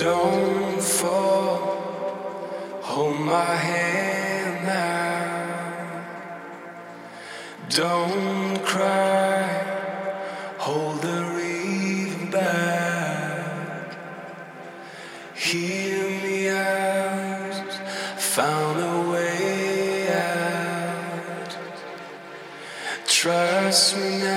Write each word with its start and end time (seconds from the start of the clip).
Don't 0.00 0.82
fall, 0.82 1.58
hold 2.82 3.20
my 3.20 3.54
hand 3.54 4.66
now. 4.66 6.04
Don't 7.68 8.58
cry, 8.64 9.42
hold 10.58 11.00
the 11.00 11.22
river 11.36 12.30
back. 12.32 13.96
Hear 15.36 16.02
me 16.24 16.48
out, 16.48 17.72
found 18.18 18.80
a 18.80 19.10
way 19.12 20.08
out. 20.12 21.56
Trust 23.06 23.96
me 23.96 24.18
now, 24.18 24.33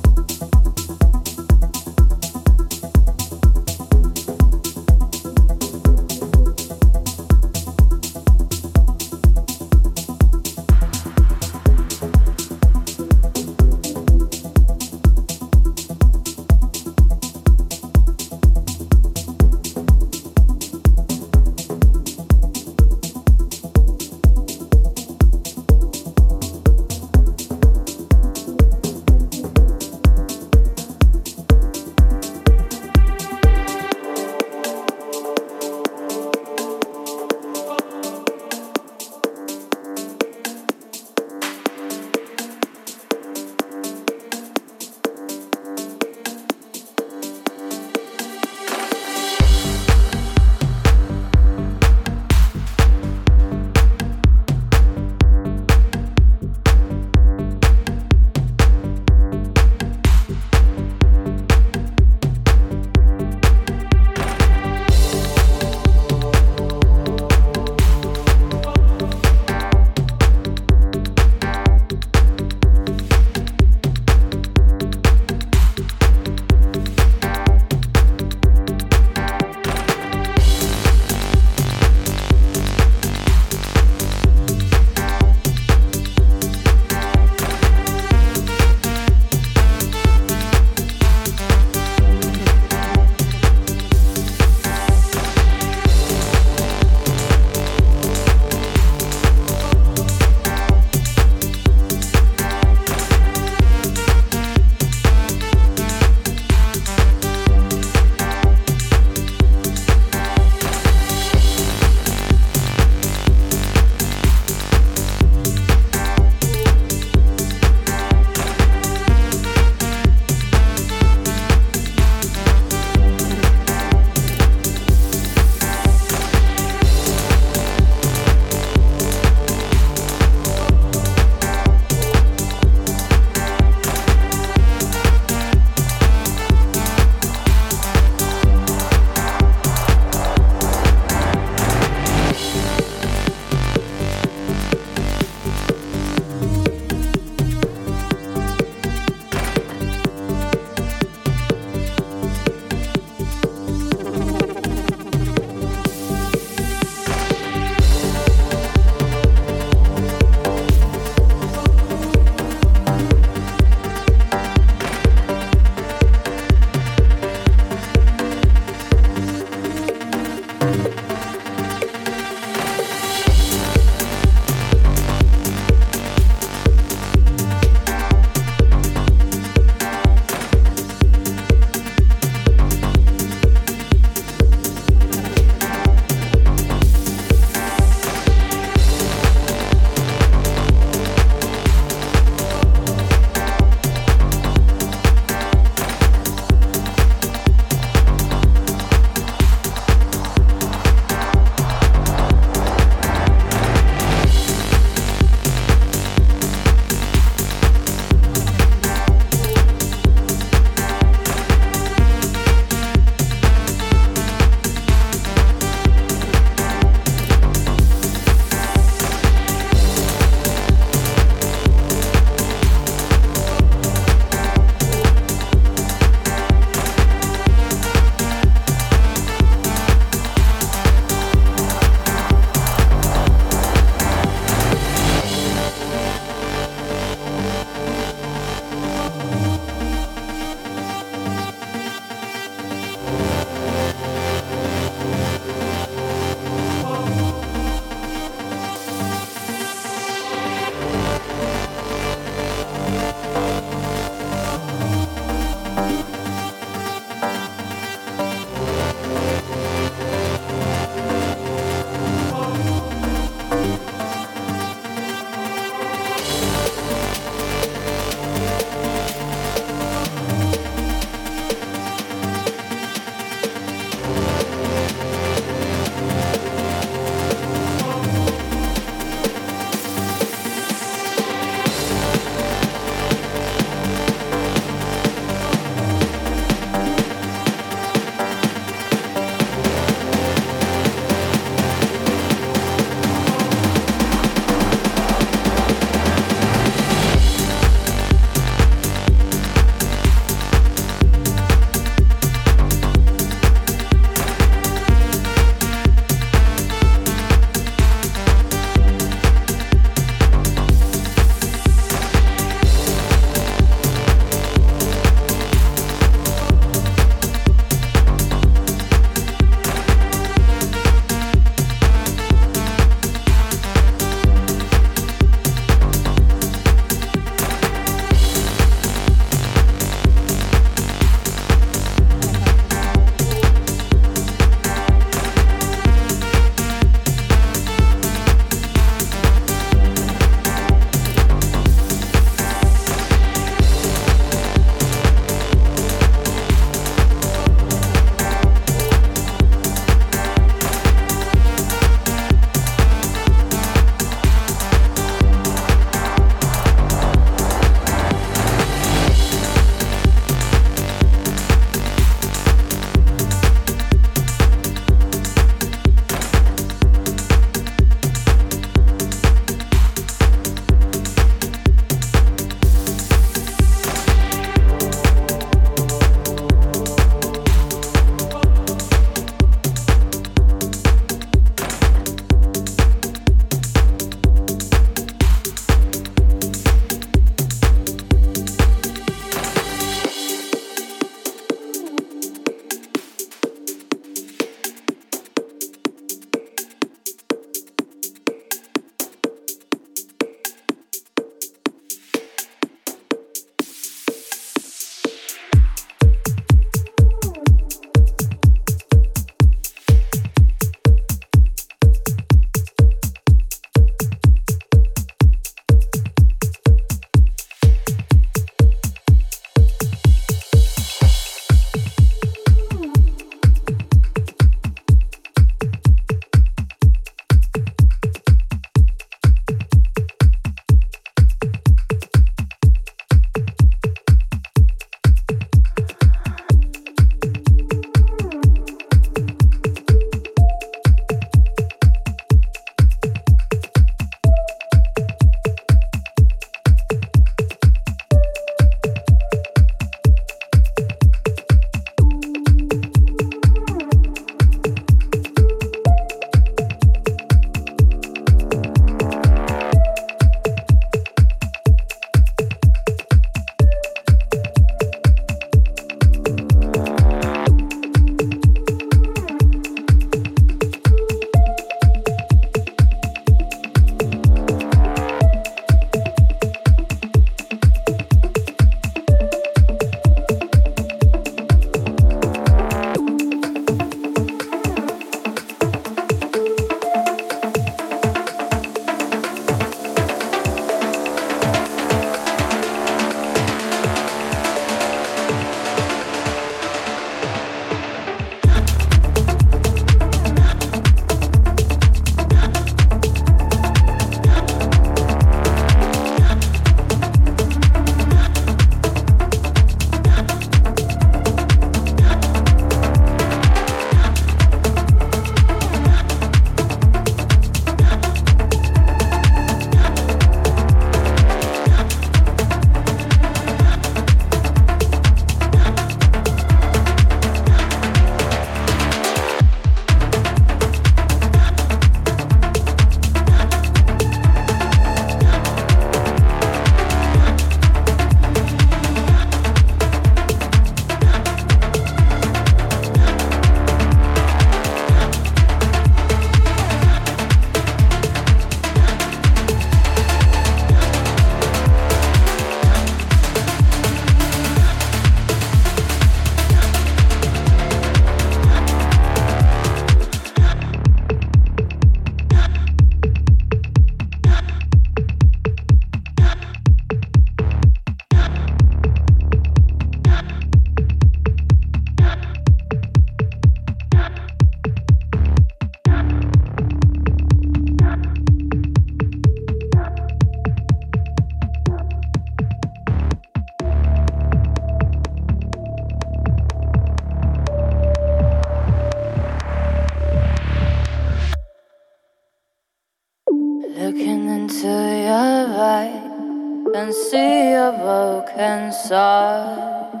broken. 598.88 600.00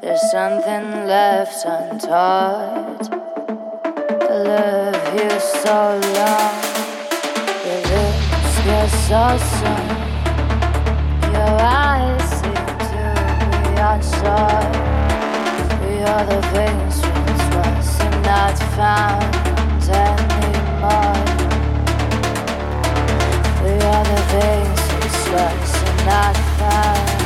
There's 0.00 0.30
something 0.30 1.06
left 1.06 1.64
untouched. 1.64 3.12
I 3.12 4.36
love 4.52 5.14
you 5.16 5.30
so 5.64 5.76
long. 6.16 6.54
Your 7.64 7.80
lips 7.90 8.54
get 8.64 8.88
so 9.08 9.22
sun. 9.56 9.86
Your 11.32 11.56
eyes 11.60 12.26
seem 12.40 12.68
to 12.90 13.02
be 13.64 13.80
outside. 13.80 14.74
We 15.82 15.94
are 16.02 16.24
the 16.26 16.42
things 16.52 16.96
which 17.00 17.44
was 17.56 17.88
not 18.28 18.56
found 18.76 19.32
anymore. 20.04 21.16
We 23.62 23.72
which 23.72 23.72
was 23.72 23.72
not 23.72 23.72
found 23.72 23.72
anymore. 23.72 23.72
We 23.72 23.72
are 23.90 24.04
the 24.04 24.20
things 24.34 24.80
which 24.92 25.18
was 25.32 25.70
not 26.04 26.36
found 26.58 27.25